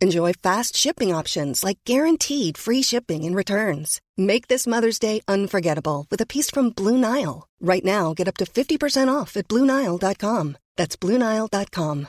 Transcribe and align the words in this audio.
Enjoy 0.00 0.32
fast 0.32 0.76
shipping 0.76 1.12
options 1.12 1.64
like 1.64 1.78
guaranteed 1.84 2.56
free 2.56 2.82
shipping 2.82 3.24
and 3.24 3.34
returns. 3.34 4.00
Make 4.16 4.46
this 4.46 4.64
Mother's 4.64 5.00
Day 5.00 5.22
unforgettable 5.26 6.06
with 6.08 6.20
a 6.20 6.26
piece 6.26 6.50
from 6.50 6.70
Blue 6.70 6.96
Nile. 6.96 7.48
Right 7.60 7.84
now, 7.84 8.14
get 8.14 8.28
up 8.28 8.36
to 8.36 8.44
50% 8.44 9.12
off 9.12 9.36
at 9.36 9.48
BlueNile.com. 9.48 10.56
That's 10.76 10.96
BlueNile.com. 10.96 12.08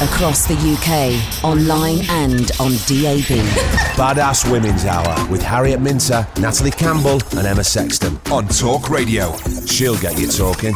Across 0.00 0.46
the 0.46 0.54
UK, 0.54 1.44
online 1.44 1.98
and 2.08 2.50
on 2.60 2.70
DAB. 2.86 3.42
Badass 3.98 4.50
Women's 4.50 4.84
Hour 4.84 5.28
with 5.28 5.42
Harriet 5.42 5.80
Minter, 5.80 6.26
Natalie 6.40 6.70
Campbell, 6.70 7.20
and 7.36 7.46
Emma 7.46 7.64
Sexton 7.64 8.16
on 8.30 8.46
Talk 8.46 8.90
Radio. 8.90 9.36
She'll 9.66 9.98
get 9.98 10.18
you 10.18 10.28
talking. 10.28 10.74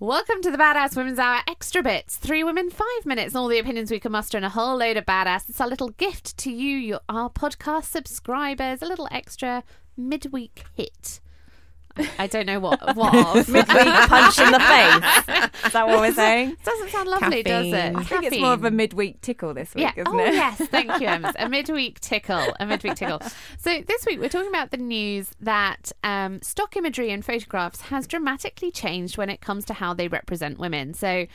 Welcome 0.00 0.42
to 0.42 0.52
the 0.52 0.58
Badass 0.58 0.96
Women's 0.96 1.18
Hour 1.18 1.40
Extra 1.48 1.82
Bits. 1.82 2.14
Three 2.14 2.44
women, 2.44 2.70
five 2.70 3.04
minutes, 3.04 3.34
all 3.34 3.48
the 3.48 3.58
opinions 3.58 3.90
we 3.90 3.98
can 3.98 4.12
muster, 4.12 4.38
and 4.38 4.46
a 4.46 4.50
whole 4.50 4.76
load 4.76 4.96
of 4.96 5.04
badass. 5.04 5.48
It's 5.48 5.60
our 5.60 5.66
little 5.66 5.88
gift 5.88 6.38
to 6.38 6.52
you, 6.52 6.76
your, 6.76 7.00
our 7.08 7.28
podcast 7.28 7.86
subscribers, 7.86 8.80
a 8.80 8.86
little 8.86 9.08
extra 9.10 9.64
midweek 9.96 10.66
hit. 10.76 11.18
I 12.18 12.26
don't 12.26 12.46
know 12.46 12.60
what 12.60 12.80
what 12.96 13.14
of. 13.14 13.48
Midweek 13.48 13.94
punch 14.08 14.38
in 14.38 14.50
the 14.52 14.60
face. 14.60 15.64
Is 15.66 15.72
that 15.72 15.86
what 15.86 16.00
we're 16.00 16.12
saying? 16.12 16.56
Doesn't 16.64 16.90
sound 16.90 17.08
lovely, 17.08 17.42
does 17.42 17.66
it? 17.66 17.96
I 17.96 18.02
think 18.02 18.24
it's 18.24 18.38
more 18.38 18.52
of 18.52 18.64
a 18.64 18.70
midweek 18.70 19.20
tickle 19.20 19.54
this 19.54 19.74
week, 19.74 19.92
isn't 19.96 20.08
oh 20.08 20.18
it? 20.18 20.34
yes, 20.34 20.56
thank 20.68 21.00
you, 21.00 21.06
Emma. 21.06 21.32
A 21.38 21.48
midweek 21.48 22.00
tickle. 22.00 22.54
A 22.60 22.66
midweek 22.66 22.96
tickle. 22.96 23.20
So 23.58 23.82
this 23.86 24.06
week 24.06 24.20
we're 24.20 24.28
talking 24.28 24.48
about 24.48 24.70
the 24.70 24.76
news 24.76 25.30
that 25.40 25.92
um, 26.04 26.40
stock 26.42 26.76
imagery 26.76 27.10
in 27.10 27.22
photographs 27.22 27.82
has 27.82 28.06
dramatically 28.06 28.70
changed 28.70 29.18
when 29.18 29.30
it 29.30 29.40
comes 29.40 29.64
to 29.66 29.74
how 29.74 29.94
they 29.94 30.08
represent 30.08 30.58
women. 30.58 30.94
So. 30.94 31.26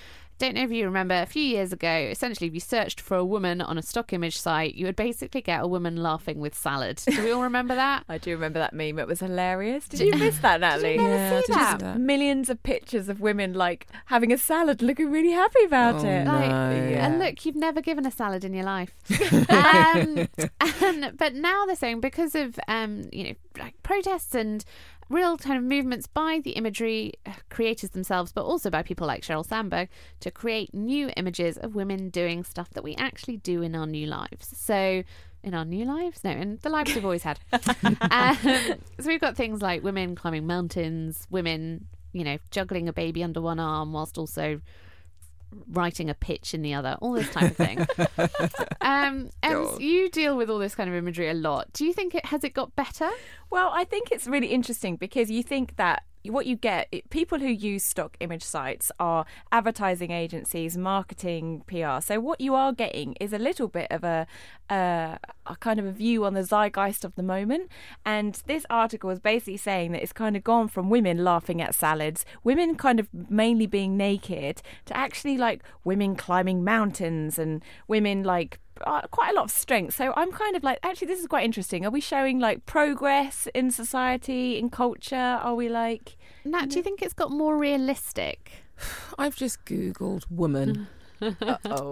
Don't 0.44 0.56
know 0.56 0.64
if 0.64 0.72
you 0.72 0.84
remember 0.84 1.16
a 1.16 1.26
few 1.26 1.42
years 1.42 1.72
ago, 1.72 1.90
essentially, 2.12 2.48
if 2.48 2.54
you 2.54 2.60
searched 2.60 3.00
for 3.00 3.16
a 3.16 3.24
woman 3.24 3.62
on 3.62 3.78
a 3.78 3.82
stock 3.82 4.12
image 4.12 4.38
site, 4.38 4.76
you 4.76 4.86
would 4.86 4.98
basically 4.98 5.40
get 5.40 5.64
a 5.64 5.68
woman 5.68 5.96
laughing 5.96 6.42
with 6.42 6.54
salad. 6.54 7.02
Do 7.08 7.24
we 7.24 7.32
all 7.32 7.44
remember 7.44 7.76
that? 7.76 8.04
I 8.10 8.18
do 8.18 8.32
remember 8.32 8.60
that 8.60 8.74
meme. 8.74 9.00
It 9.00 9.08
was 9.08 9.22
hilarious. 9.22 9.88
Did 9.88 10.02
you 10.02 10.14
miss 10.20 10.40
that, 10.40 10.60
Natalie? 10.60 10.98
never 10.98 11.10
Yeah, 11.10 11.30
see 11.40 11.46
did 11.48 11.56
that? 11.56 11.80
see 11.80 11.86
that. 11.86 11.98
Millions 11.98 12.50
of 12.50 12.62
pictures 12.62 13.08
of 13.08 13.22
women 13.22 13.54
like 13.54 13.88
having 14.08 14.34
a 14.34 14.38
salad, 14.38 14.82
looking 14.82 15.10
really 15.10 15.32
happy 15.32 15.64
about 15.64 16.04
Oh, 16.04 16.10
it. 16.10 16.26
Like, 16.28 16.50
Yeah. 16.50 17.06
And 17.08 17.20
look, 17.20 17.46
you've 17.46 17.56
never 17.56 17.80
given 17.82 18.06
a 18.06 18.12
salad 18.12 18.44
in 18.44 18.54
your 18.54 18.66
life. 18.66 18.94
um, 19.50 20.28
and, 20.82 21.18
but 21.18 21.36
now 21.36 21.66
they're 21.66 21.78
saying 21.78 22.02
because 22.02 22.36
of 22.36 22.60
um, 22.68 23.08
you 23.14 23.24
know 23.30 23.34
like 23.58 23.82
protests 23.82 24.36
and 24.36 24.66
real 25.14 25.38
kind 25.38 25.58
of 25.58 25.64
movements 25.64 26.08
by 26.08 26.42
the 26.44 26.52
imagery 26.52 27.14
uh, 27.26 27.32
creators 27.50 27.92
themselves, 27.92 28.32
but 28.32 28.44
also 28.44 28.70
by 28.70 28.84
people 28.84 29.08
like 29.08 29.24
Sheryl 29.24 29.46
Sandberg 29.46 29.90
to 30.20 30.32
create 30.32 30.74
new 30.74 31.12
images 31.16 31.58
of 31.58 31.76
women 31.76 32.10
doing 32.10 32.44
stuff 32.44 32.70
that 32.72 32.84
we 32.84 32.96
actually 32.96 33.38
do 33.38 33.62
in 33.62 33.76
our 33.76 33.88
new 33.88 34.08
lives. 34.08 34.52
So. 34.58 35.04
In 35.46 35.54
our 35.54 35.66
new 35.66 35.84
lives? 35.84 36.24
No, 36.24 36.32
in 36.32 36.58
the 36.62 36.70
lives 36.70 36.96
we've 36.96 37.04
always 37.04 37.24
had. 37.24 37.38
um, 37.52 38.38
so 38.38 39.08
we've 39.08 39.20
got 39.20 39.36
things 39.36 39.62
like 39.62 39.84
women 39.84 40.16
climbing 40.16 40.48
mountains, 40.48 41.28
women, 41.30 41.88
you 42.14 42.24
know, 42.24 42.38
juggling 42.50 42.88
a 42.88 42.94
baby 42.94 43.26
under 43.26 43.42
one 43.42 43.60
arm 43.60 43.92
whilst 43.92 44.18
also 44.18 44.62
writing 45.68 46.10
a 46.10 46.14
pitch 46.14 46.54
in 46.54 46.62
the 46.62 46.74
other, 46.74 46.98
all 47.02 47.14
this 47.14 47.30
type 47.30 47.52
of 47.52 47.58
thing. 47.58 47.80
um, 48.82 49.30
and 49.42 49.82
you 49.82 50.10
deal 50.10 50.36
with 50.38 50.50
all 50.50 50.60
this 50.60 50.76
kind 50.76 50.90
of 50.90 50.96
imagery 50.96 51.30
a 51.30 51.34
lot. 51.34 51.72
Do 51.74 51.86
you 51.86 51.94
think 51.94 52.16
it 52.16 52.26
has 52.26 52.44
it 52.44 52.54
got 52.54 52.76
better? 52.76 53.10
Well, 53.50 53.72
I 53.74 53.84
think 53.84 54.12
it's 54.12 54.28
really 54.28 54.48
interesting 54.48 54.96
because 54.96 55.30
you 55.30 55.44
think 55.44 55.76
that 55.78 56.04
what 56.26 56.46
you 56.46 56.56
get, 56.56 56.94
people 57.10 57.40
who 57.40 57.48
use 57.48 57.84
stock 57.84 58.16
image 58.20 58.44
sites 58.44 58.92
are 59.00 59.26
advertising 59.52 60.12
agencies, 60.12 60.78
marketing, 60.78 61.64
PR. 61.68 62.00
So 62.02 62.20
what 62.20 62.40
you 62.40 62.56
are 62.56 62.72
getting 62.72 63.14
is 63.20 63.34
a 63.34 63.38
little 63.38 63.68
bit 63.68 63.88
of 63.92 64.04
a, 64.04 64.26
uh, 64.70 65.18
a 65.46 65.56
kind 65.60 65.80
of 65.80 65.86
a 65.86 65.92
view 65.92 66.24
on 66.26 66.34
the 66.34 66.44
zeitgeist 66.44 67.04
of 67.04 67.16
the 67.16 67.24
moment. 67.24 67.70
And 68.06 68.42
this 68.46 68.66
article 68.70 69.10
is 69.10 69.20
basically 69.20 69.58
saying 69.58 69.92
that 69.92 70.02
it's 70.02 70.14
kind 70.14 70.38
of 70.38 70.44
gone 70.44 70.70
from 70.70 70.90
women 70.90 71.24
laughing 71.24 71.62
at 71.62 71.76
salads, 71.76 72.26
women 72.44 72.76
kind 72.76 73.00
of 73.00 73.10
mainly 73.30 73.66
being 73.66 73.98
naked, 73.98 74.62
to 74.86 74.96
actually 74.96 75.38
like 75.38 75.64
women 75.84 76.16
climbing 76.16 76.64
mountains 76.64 77.38
and 77.38 77.62
women 77.88 78.24
like 78.24 78.60
quite 79.12 79.32
a 79.32 79.34
lot 79.34 79.46
of 79.46 79.52
strength. 79.52 79.96
So 79.96 80.14
I'm 80.16 80.32
kind 80.32 80.56
of 80.56 80.64
like, 80.64 80.80
actually, 80.84 81.08
this 81.08 81.20
is 81.20 81.28
quite 81.28 81.46
interesting. 81.46 81.86
Are 81.86 81.92
we 81.92 82.02
showing 82.02 82.40
like 82.40 82.66
progress 82.66 83.48
in 83.54 83.72
society, 83.72 84.58
in 84.58 84.70
culture? 84.70 85.16
Are 85.16 85.56
we 85.56 85.70
like, 85.70 86.18
Nat, 86.46 86.70
do 86.70 86.78
you 86.78 86.84
think 86.84 87.02
it's 87.02 87.14
got 87.14 87.32
more 87.32 87.58
realistic? 87.58 88.52
I've 89.18 89.36
just 89.36 89.66
Googled 89.66 90.24
woman 90.30 90.88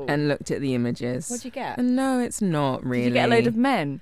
and 0.07 0.27
looked 0.27 0.51
at 0.51 0.61
the 0.61 0.75
images. 0.75 1.29
what'd 1.29 1.45
you 1.45 1.51
get? 1.51 1.77
And 1.77 1.95
no, 1.95 2.19
it's 2.19 2.41
not 2.41 2.85
really. 2.85 3.03
Did 3.03 3.09
you 3.09 3.13
get 3.13 3.29
a 3.29 3.31
load 3.31 3.47
of 3.47 3.55
men? 3.55 4.01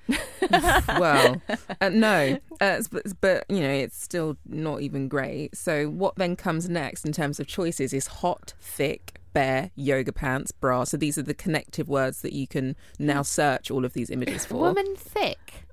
well, 0.98 1.40
uh, 1.80 1.88
no, 1.88 2.38
uh, 2.60 2.82
but, 2.90 3.20
but 3.20 3.44
you 3.48 3.60
know, 3.60 3.70
it's 3.70 4.00
still 4.00 4.36
not 4.46 4.82
even 4.82 5.08
great. 5.08 5.56
So 5.56 5.88
what 5.88 6.16
then 6.16 6.36
comes 6.36 6.68
next 6.68 7.04
in 7.04 7.12
terms 7.12 7.38
of 7.40 7.46
choices 7.46 7.92
is 7.92 8.06
hot, 8.06 8.54
thick, 8.60 9.19
bare, 9.32 9.70
yoga 9.74 10.12
pants, 10.12 10.52
bra. 10.52 10.84
So 10.84 10.96
these 10.96 11.16
are 11.18 11.22
the 11.22 11.34
connective 11.34 11.88
words 11.88 12.22
that 12.22 12.32
you 12.32 12.46
can 12.46 12.76
now 12.98 13.22
search 13.22 13.70
all 13.70 13.84
of 13.84 13.92
these 13.92 14.10
images 14.10 14.44
for. 14.46 14.56
Woman 14.56 14.94
thick. 14.96 15.64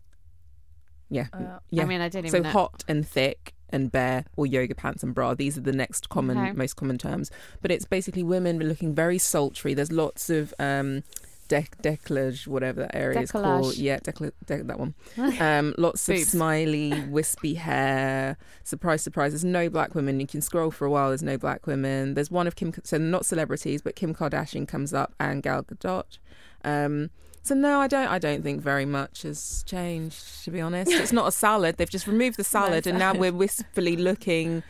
Yeah, 1.10 1.28
Uh, 1.32 1.60
yeah. 1.70 1.84
I 1.84 1.86
mean, 1.86 2.02
I 2.02 2.10
didn't 2.10 2.32
so 2.32 2.40
know. 2.40 2.50
hot 2.50 2.84
and 2.88 3.08
thick 3.08 3.54
and 3.70 3.92
bare 3.92 4.26
or 4.36 4.46
yoga 4.46 4.76
pants 4.76 5.04
and 5.04 5.14
bra. 5.14 5.34
These 5.34 5.58
are 5.58 5.62
the 5.62 5.72
next 5.72 6.10
common, 6.10 6.38
Okay. 6.38 6.52
most 6.52 6.76
common 6.76 6.98
terms. 6.98 7.32
But 7.62 7.72
it's 7.72 7.86
basically 7.86 8.24
women 8.24 8.60
looking 8.60 8.94
very 8.94 9.18
sultry. 9.18 9.74
There's 9.74 9.92
lots 9.92 10.30
of 10.30 10.54
um, 10.60 11.04
dec- 11.48 11.82
decollage, 11.82 12.48
whatever 12.48 12.82
that 12.82 12.96
area 12.96 13.20
is 13.22 13.32
called. 13.32 13.76
Yeah, 13.78 14.00
decoll- 14.00 14.32
de- 14.46 14.64
that 14.64 14.80
one. 14.80 14.94
Um, 15.40 15.74
lots 15.78 16.08
of 16.10 16.16
Boobs. 16.16 16.30
smiley, 16.30 17.04
wispy 17.10 17.56
hair. 17.56 18.38
Surprise, 18.64 19.02
surprise. 19.02 19.32
There's 19.34 19.46
no 19.46 19.70
black 19.70 19.96
women. 19.96 20.20
You 20.20 20.28
can 20.28 20.42
scroll 20.42 20.72
for 20.72 20.86
a 20.86 20.90
while. 20.92 21.10
There's 21.10 21.24
no 21.24 21.38
black 21.38 21.68
women. 21.68 22.14
There's 22.14 22.32
one 22.32 22.48
of 22.48 22.56
Kim. 22.56 22.74
So 22.84 22.98
not 22.98 23.26
celebrities, 23.26 23.82
but 23.82 23.96
Kim 23.96 24.14
Kardashian 24.14 24.68
comes 24.68 24.94
up 24.94 25.14
and 25.20 25.42
Gal 25.44 25.64
Gadot. 25.64 26.18
Um, 26.64 27.10
so 27.44 27.56
no, 27.56 27.80
I 27.80 27.88
don't. 27.88 28.08
I 28.08 28.20
don't 28.20 28.44
think 28.44 28.62
very 28.62 28.86
much 28.86 29.22
has 29.22 29.64
changed. 29.66 30.44
To 30.46 30.52
be 30.52 30.60
honest, 30.60 30.92
it's 30.92 31.14
not 31.14 31.28
a 31.28 31.32
salad. 31.32 31.78
They've 31.78 31.90
just 31.90 32.08
removed 32.08 32.38
the 32.38 32.44
salad, 32.58 32.86
and 32.88 33.00
now 33.00 33.14
we're 33.14 33.32
wistfully 33.32 33.96
looking 33.96 34.64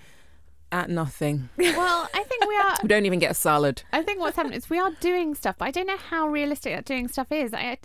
at 0.72 0.90
nothing. 0.90 1.50
Well, 1.58 2.10
I 2.14 2.24
think 2.24 2.46
we 2.48 2.56
are. 2.58 2.76
We 2.84 2.88
don't 2.90 3.06
even 3.06 3.20
get 3.20 3.32
a 3.32 3.36
salad. 3.36 3.84
I 3.94 4.02
think 4.04 4.20
what's 4.20 4.36
happening 4.36 4.58
is 4.58 4.70
we 4.70 4.80
are 4.80 4.92
doing 5.00 5.36
stuff, 5.36 5.56
but 5.58 5.66
I 5.66 5.72
don't 5.72 5.88
know 5.88 5.98
how 5.98 6.28
realistic 6.28 6.74
that 6.76 6.86
doing 6.86 7.08
stuff 7.08 7.32
is. 7.32 7.54
I, 7.54 7.78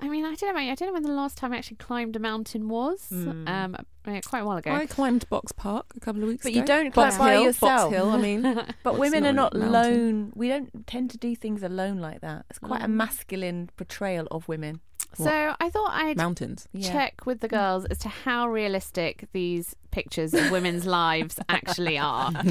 I 0.00 0.08
mean, 0.08 0.24
I 0.24 0.34
don't 0.34 0.54
know. 0.54 0.60
I 0.60 0.74
don't 0.74 0.88
know 0.88 0.92
when 0.94 1.02
the 1.02 1.12
last 1.12 1.36
time 1.36 1.52
I 1.52 1.58
actually 1.58 1.76
climbed 1.76 2.16
a 2.16 2.18
mountain 2.18 2.68
was. 2.68 3.06
Hmm. 3.10 3.46
Um, 3.46 3.76
quite 4.04 4.40
a 4.40 4.44
while 4.44 4.56
ago. 4.56 4.70
I 4.72 4.86
climbed 4.86 5.28
Box 5.28 5.52
Park 5.52 5.92
a 5.96 6.00
couple 6.00 6.22
of 6.22 6.28
weeks 6.28 6.42
But 6.44 6.52
ago. 6.52 6.60
But 6.60 6.68
you 6.68 6.82
don't 6.82 6.92
climb 6.92 7.18
by 7.18 7.32
Hill, 7.32 7.42
yourself. 7.44 7.90
Box 7.90 7.94
Hill. 7.94 8.10
I 8.10 8.16
mean, 8.18 8.42
But 8.82 8.90
It's 8.92 8.98
women 8.98 9.26
are 9.26 9.32
not 9.32 9.52
not 9.54 9.54
a 9.54 9.58
mountain. 9.58 9.92
alone. 9.92 10.32
We 10.34 10.48
don't 10.48 10.86
tend 10.86 11.10
to 11.10 11.18
do 11.18 11.36
things 11.36 11.62
alone 11.62 11.98
like 11.98 12.20
that. 12.22 12.46
It's 12.50 12.58
quite 12.58 12.82
a 12.82 12.88
masculine 12.88 13.70
portrayal 13.76 14.26
of 14.30 14.48
women. 14.48 14.80
So 15.14 15.54
I 15.60 15.70
thought 15.70 15.90
I'd 15.92 16.16
mountains. 16.16 16.68
Yeah. 16.72 16.92
check 16.92 17.26
with 17.26 17.40
the 17.40 17.48
girls 17.48 17.84
as 17.86 17.98
to 17.98 18.08
how 18.08 18.48
realistic 18.48 19.26
these 19.32 19.74
pictures 19.90 20.32
of 20.34 20.50
women's 20.50 20.86
lives 21.00 21.38
actually 21.48 21.98
are. 21.98 22.30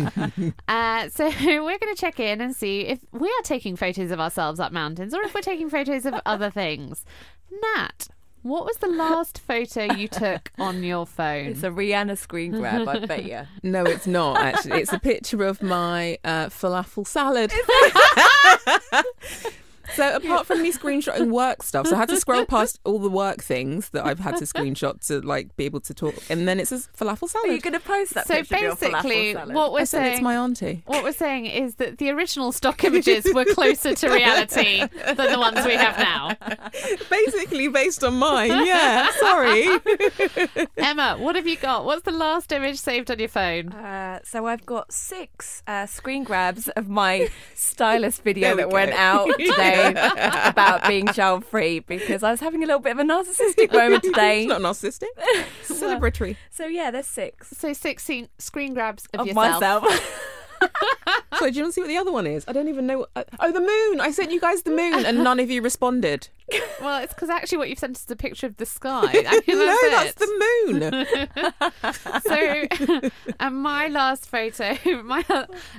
Uh, 0.68 1.10
so 1.10 1.26
we're 1.44 1.80
going 1.80 1.96
to 1.96 2.00
check 2.00 2.20
in 2.20 2.42
and 2.42 2.56
see 2.56 2.82
if 2.82 3.00
we 3.12 3.28
are 3.28 3.44
taking 3.44 3.76
photos 3.76 4.12
of 4.12 4.20
ourselves 4.20 4.60
up 4.60 4.72
mountains 4.72 5.14
or 5.14 5.22
if 5.24 5.34
we're 5.34 5.42
taking 5.42 5.70
photos 5.70 6.06
of 6.06 6.14
other 6.26 6.50
things. 6.50 7.04
Nat, 7.76 8.08
What 8.44 8.66
was 8.66 8.78
the 8.78 8.88
last 8.88 9.40
photo 9.40 9.94
you 9.94 10.08
took 10.08 10.52
on 10.60 10.84
your 10.84 11.06
phone? 11.06 11.48
It's 11.48 11.64
a 11.64 11.70
Rihanna 11.70 12.18
screen 12.18 12.52
grab, 12.52 12.88
I 12.88 13.06
bet 13.06 13.26
you. 13.26 13.42
No, 13.64 13.84
it's 13.84 14.08
not 14.08 14.38
actually. 14.40 14.82
It's 14.82 14.94
a 14.94 15.00
picture 15.00 15.44
of 15.44 15.62
my 15.62 16.18
uh, 16.24 16.48
falafel 16.48 17.06
salad. 17.08 17.52
So 20.00 20.16
apart 20.16 20.46
from 20.48 20.62
me 20.62 20.72
screenshotting 20.72 21.30
work 21.30 21.64
stuff, 21.64 21.88
so 21.88 21.96
I 21.96 22.00
had 22.00 22.10
to 22.10 22.18
scroll 22.20 22.46
past 22.46 22.80
all 22.84 23.00
the 23.00 23.10
work 23.10 23.44
things 23.44 23.90
that 23.90 24.06
I've 24.06 24.20
had 24.20 24.38
to 24.38 24.46
screenshot 24.46 25.06
to 25.08 25.22
like 25.22 25.56
be 25.58 25.66
able 25.66 25.82
to 25.82 25.94
talk, 25.94 26.16
and 26.30 26.48
then 26.48 26.60
it 26.60 26.68
says 26.68 26.88
falafel 26.98 27.24
Are 27.24 27.28
salad. 27.30 27.52
you 27.52 27.60
going 27.62 27.74
to 27.74 27.80
post 27.80 28.14
that 28.14 28.28
so 28.28 28.36
picture 28.36 28.56
of 28.56 28.62
your 28.62 28.76
basically, 28.76 29.34
salad? 29.34 29.56
what 29.56 29.74
we're 29.74 29.82
I 29.82 29.84
said 29.84 30.00
saying, 30.00 30.14
it's 30.14 30.22
my 30.22 30.38
auntie. 30.38 30.84
what 30.86 31.04
we're 31.04 31.12
saying 31.12 31.46
is 31.48 31.76
that 31.76 31.98
the 31.98 32.10
original 32.12 32.52
stock 32.52 32.84
images 32.84 33.26
were 33.34 33.46
closer 33.46 33.94
to 33.94 34.10
reality 34.10 34.86
than 35.06 35.32
the 35.32 35.40
ones 35.40 35.66
we 35.66 35.74
have 35.74 35.98
now. 35.98 36.36
Basically 37.10 37.68
based 37.68 38.04
on 38.04 38.16
mine. 38.16 38.50
Yeah, 38.66 39.10
sorry. 39.20 39.68
Emma, 40.78 41.18
what 41.20 41.36
have 41.36 41.48
you 41.48 41.58
got? 41.58 41.86
What's 41.86 42.04
the 42.04 42.12
last 42.12 42.52
image 42.52 42.78
saved 42.78 43.12
on 43.12 43.20
your 43.20 43.28
phone? 43.28 43.70
Uh, 43.74 44.20
so 44.24 44.46
I've 44.48 44.66
got 44.66 44.92
six 44.92 45.64
uh, 45.68 45.86
screen 45.86 46.24
grabs 46.24 46.68
of 46.70 46.88
my 46.88 47.30
stylist 47.56 48.24
video 48.24 48.48
There 48.48 48.56
we 48.56 48.62
that 48.64 48.72
went 48.72 48.92
out 48.94 49.28
today 49.40 49.89
about 50.46 50.88
being 50.88 51.08
child 51.08 51.46
free 51.46 51.80
because 51.80 52.24
I 52.24 52.32
was 52.32 52.40
having 52.40 52.64
a 52.64 52.68
little 52.68 52.82
bit 52.82 52.92
of 52.92 53.00
a 53.00 53.04
narcissistic 53.04 53.72
moment 53.74 54.04
today. 54.10 54.44
It's 54.44 54.50
not 54.50 54.62
narcissistic. 54.62 55.08
Celebratory. 55.64 56.36
So 56.50 56.66
yeah, 56.66 56.92
there's 56.92 57.06
six 57.08 57.50
So 57.50 57.74
16 57.74 58.30
screen 58.38 58.74
grabs 58.74 59.08
of, 59.14 59.22
of 59.22 59.28
yourself. 59.28 59.62
myself. 59.84 60.39
So 61.38 61.50
do 61.50 61.56
you 61.56 61.64
want 61.64 61.70
to 61.70 61.72
see 61.74 61.82
what 61.82 61.88
the 61.88 61.98
other 61.98 62.12
one 62.12 62.28
is? 62.28 62.44
I 62.48 62.52
don't 62.52 62.68
even 62.68 62.86
know. 62.86 63.06
uh, 63.16 63.24
Oh, 63.40 63.52
the 63.52 63.62
moon. 63.62 64.02
I 64.02 64.12
sent 64.12 64.30
you 64.32 64.42
guys 64.42 64.64
the 64.64 64.72
moon, 64.72 65.06
and 65.06 65.24
none 65.24 65.40
of 65.40 65.50
you 65.50 65.62
responded. 65.62 66.28
Well, 66.82 67.04
it's 67.04 67.14
because 67.14 67.30
actually 67.30 67.60
what 67.60 67.70
you've 67.70 67.78
sent 67.78 67.98
is 67.98 68.10
a 68.10 68.16
picture 68.16 68.48
of 68.48 68.56
the 68.58 68.66
sky. 68.66 69.04
I 69.06 69.42
mean, 69.46 69.60
no, 69.60 69.66
that's 69.90 70.14
that's 70.14 70.16
the 70.16 70.32
moon. 70.66 71.06
So, 72.24 73.22
and 73.40 73.56
my 73.62 73.88
last 73.88 74.26
photo, 74.28 74.76
my 75.04 75.24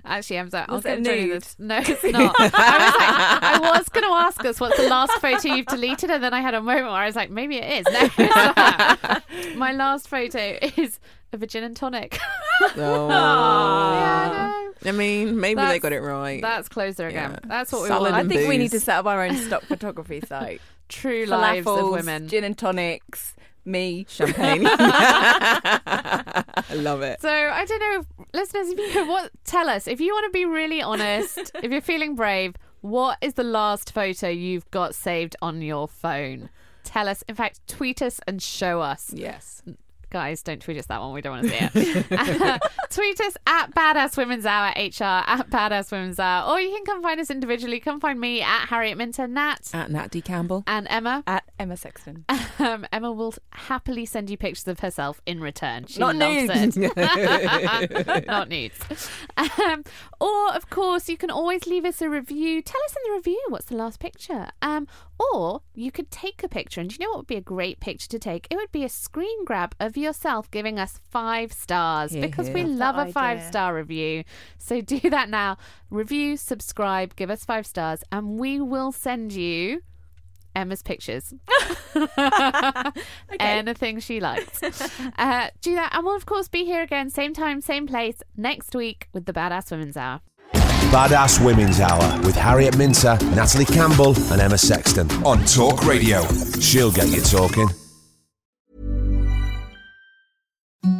actually, 0.04 0.38
I'm 0.38 0.50
sorry, 0.50 0.66
I'll 0.68 0.76
Was 0.76 0.84
get 0.84 0.98
it 1.00 1.04
to 1.04 1.16
you 1.16 1.26
nude? 1.28 1.42
this. 1.42 1.56
No, 1.58 1.78
it's 1.78 2.04
not. 2.04 2.34
I 2.38 2.44
was 2.44 2.52
like, 2.52 3.42
I 3.42 3.58
was 3.78 3.88
going 3.88 4.06
to 4.06 4.12
ask 4.14 4.44
us 4.44 4.60
what's 4.60 4.76
the 4.76 4.88
last 4.88 5.12
photo 5.14 5.54
you've 5.54 5.66
deleted, 5.66 6.10
and 6.10 6.22
then 6.22 6.32
I 6.34 6.40
had 6.40 6.54
a 6.54 6.60
moment 6.62 6.86
where 6.86 6.94
I 6.94 7.06
was 7.06 7.16
like, 7.16 7.30
maybe 7.30 7.56
it 7.56 7.86
is. 7.86 7.92
No, 7.92 8.08
it's 8.16 8.36
not. 8.36 9.56
my 9.56 9.72
last 9.72 10.06
photo 10.08 10.58
is 10.76 11.00
a 11.32 11.38
gin 11.46 11.64
and 11.64 11.76
tonic. 11.76 12.18
Oh. 12.76 13.08
yeah, 13.08 14.62
I 14.84 14.92
mean, 14.92 15.38
maybe 15.40 15.60
they 15.60 15.78
got 15.78 15.92
it 15.92 16.00
right. 16.00 16.40
That's 16.40 16.68
closer 16.68 17.06
again. 17.08 17.32
Yeah. 17.32 17.38
That's 17.44 17.72
what 17.72 17.82
we 17.82 17.88
Salad 17.88 18.12
want. 18.12 18.26
I 18.26 18.28
think 18.28 18.48
we 18.48 18.58
need 18.58 18.70
to 18.70 18.80
set 18.80 18.98
up 18.98 19.06
our 19.06 19.24
own 19.24 19.36
stock 19.36 19.62
photography 19.62 20.20
site. 20.20 20.60
True 20.88 21.24
lives 21.26 21.66
of 21.66 21.90
women. 21.90 22.28
gin 22.28 22.44
and 22.44 22.56
tonics, 22.58 23.34
me. 23.64 24.06
Champagne. 24.08 24.66
I 24.66 26.44
love 26.74 27.02
it. 27.02 27.20
So 27.20 27.30
I 27.30 27.64
don't 27.64 27.80
know, 27.80 28.00
if, 28.00 28.06
listeners. 28.34 28.68
If 28.70 28.94
you 28.94 29.06
what, 29.06 29.30
tell 29.44 29.68
us 29.68 29.86
if 29.86 30.00
you 30.00 30.12
want 30.12 30.24
to 30.26 30.30
be 30.36 30.44
really 30.46 30.82
honest. 30.82 31.52
if 31.62 31.70
you're 31.70 31.80
feeling 31.80 32.16
brave, 32.16 32.54
what 32.80 33.18
is 33.20 33.34
the 33.34 33.44
last 33.44 33.92
photo 33.92 34.28
you've 34.28 34.70
got 34.70 34.94
saved 34.94 35.36
on 35.42 35.62
your 35.62 35.86
phone? 35.86 36.48
Tell 36.84 37.08
us. 37.08 37.22
In 37.28 37.34
fact, 37.34 37.60
tweet 37.68 38.02
us 38.02 38.20
and 38.26 38.42
show 38.42 38.80
us. 38.80 39.12
Yes. 39.14 39.62
Guys, 40.10 40.42
don't 40.42 40.60
tweet 40.60 40.76
us 40.76 40.86
that 40.86 41.00
one. 41.00 41.12
We 41.12 41.20
don't 41.20 41.40
want 41.40 41.44
to 41.52 41.70
see 41.70 42.04
it. 42.10 42.62
tweet 42.90 43.20
us 43.20 43.36
at 43.46 43.72
Badass 43.74 44.16
Women's 44.16 44.44
Hour 44.44 44.70
HR 44.76 45.22
at 45.24 45.48
Badass 45.50 45.92
Women's 45.92 46.18
Hour, 46.18 46.50
or 46.50 46.60
you 46.60 46.70
can 46.74 46.84
come 46.84 47.00
find 47.02 47.20
us 47.20 47.30
individually. 47.30 47.78
Come 47.78 48.00
find 48.00 48.18
me 48.20 48.42
at 48.42 48.66
Harriet 48.66 48.98
Minter, 48.98 49.28
Nat, 49.28 49.70
At 49.72 49.90
Nat 49.90 50.10
D. 50.10 50.20
Campbell. 50.20 50.64
and 50.66 50.86
Emma. 50.90 51.22
At 51.26 51.44
Emma 51.58 51.76
Sexton. 51.76 52.24
Um, 52.60 52.84
Emma 52.92 53.10
will 53.10 53.32
happily 53.52 54.04
send 54.04 54.28
you 54.28 54.36
pictures 54.36 54.68
of 54.68 54.80
herself 54.80 55.22
in 55.24 55.40
return. 55.40 55.86
She 55.86 55.98
Not 55.98 56.14
loves 56.14 56.74
nudes. 56.74 56.76
it. 56.76 56.94
Not 58.26 58.50
nudes. 58.50 58.76
Um, 59.38 59.82
or, 60.20 60.52
of 60.52 60.68
course, 60.68 61.08
you 61.08 61.16
can 61.16 61.30
always 61.30 61.66
leave 61.66 61.86
us 61.86 62.02
a 62.02 62.10
review. 62.10 62.60
Tell 62.60 62.82
us 62.84 62.94
in 62.96 63.10
the 63.10 63.16
review 63.16 63.42
what's 63.48 63.64
the 63.64 63.76
last 63.76 63.98
picture. 63.98 64.48
Um, 64.60 64.86
or 65.32 65.60
you 65.74 65.92
could 65.92 66.10
take 66.10 66.42
a 66.42 66.48
picture. 66.48 66.80
And 66.80 66.88
do 66.90 66.96
you 66.98 67.04
know 67.04 67.10
what 67.10 67.18
would 67.18 67.26
be 67.26 67.36
a 67.36 67.40
great 67.42 67.78
picture 67.80 68.08
to 68.08 68.18
take? 68.18 68.46
It 68.50 68.56
would 68.56 68.72
be 68.72 68.84
a 68.84 68.88
screen 68.88 69.44
grab 69.44 69.74
of 69.78 69.96
yourself 69.96 70.50
giving 70.50 70.78
us 70.78 70.98
five 71.10 71.52
stars 71.52 72.12
Hear, 72.12 72.22
because 72.22 72.48
we 72.50 72.64
love 72.64 72.96
that 72.96 73.00
a 73.00 73.02
idea. 73.02 73.12
five 73.12 73.42
star 73.42 73.74
review. 73.74 74.24
So 74.58 74.80
do 74.80 74.98
that 75.10 75.28
now. 75.28 75.58
Review, 75.90 76.36
subscribe, 76.36 77.16
give 77.16 77.30
us 77.30 77.44
five 77.44 77.66
stars, 77.66 78.02
and 78.10 78.38
we 78.38 78.60
will 78.60 78.92
send 78.92 79.32
you 79.32 79.82
Emma's 80.56 80.82
pictures. 80.82 81.32
Anything 83.38 84.00
she 84.00 84.20
likes. 84.20 84.62
uh, 84.62 85.48
do 85.60 85.74
that. 85.74 85.90
And 85.92 86.04
we'll, 86.04 86.16
of 86.16 86.26
course, 86.26 86.48
be 86.48 86.64
here 86.64 86.82
again, 86.82 87.10
same 87.10 87.34
time, 87.34 87.60
same 87.60 87.86
place, 87.86 88.22
next 88.36 88.74
week 88.74 89.08
with 89.12 89.26
the 89.26 89.32
Badass 89.32 89.70
Women's 89.70 89.96
Hour. 89.96 90.20
Badass 90.90 91.44
Women's 91.44 91.78
Hour 91.78 92.20
with 92.22 92.34
Harriet 92.34 92.76
Minter, 92.76 93.16
Natalie 93.36 93.64
Campbell, 93.64 94.16
and 94.32 94.40
Emma 94.40 94.58
Sexton 94.58 95.08
on 95.24 95.44
Talk 95.44 95.86
Radio. 95.86 96.24
She'll 96.58 96.90
get 96.90 97.06
you 97.10 97.20
talking. 97.20 97.68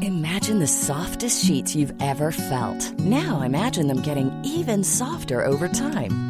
Imagine 0.01 0.61
the 0.61 0.69
softest 0.69 1.45
sheets 1.45 1.75
you've 1.75 1.93
ever 2.01 2.31
felt. 2.31 3.01
Now 3.01 3.43
imagine 3.43 3.89
them 3.89 4.01
getting 4.01 4.31
even 4.45 4.85
softer 4.85 5.45
over 5.45 5.67
time. 5.67 6.30